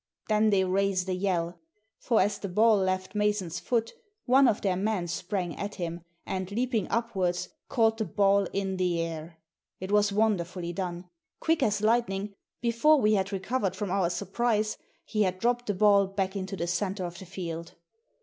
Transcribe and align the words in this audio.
Then 0.29 0.49
they 0.49 0.63
raised 0.63 1.07
a 1.09 1.13
yell; 1.13 1.59
for 1.99 2.21
as 2.21 2.39
the 2.39 2.49
ball 2.49 2.75
left 2.75 3.13
Mason's 3.13 3.59
foot 3.59 3.93
one 4.25 4.47
of 4.47 4.61
their 4.61 4.75
men 4.75 5.05
sprang 5.07 5.55
at 5.57 5.75
him, 5.75 6.01
and, 6.25 6.49
leaping 6.51 6.87
upwards, 6.89 7.49
caught 7.69 7.97
the 7.99 8.05
ball 8.05 8.45
in 8.51 8.77
the 8.77 8.99
air. 8.99 9.37
It 9.79 9.91
was 9.91 10.11
wonderfully 10.11 10.73
done! 10.73 11.07
Quick 11.39 11.61
as 11.61 11.81
lightning, 11.81 12.33
before 12.61 12.99
we 12.99 13.13
had 13.13 13.31
recovered 13.31 13.75
from 13.75 13.91
our 13.91 14.09
surprise, 14.09 14.75
he 15.05 15.21
had 15.21 15.37
dropped 15.37 15.67
the 15.67 15.75
ball 15.75 16.07
back 16.07 16.35
into 16.35 16.55
the 16.57 16.65
centre 16.65 17.05
of 17.05 17.19
the 17.19 17.27
field. 17.27 17.73